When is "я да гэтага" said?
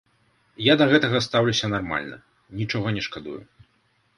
0.67-1.21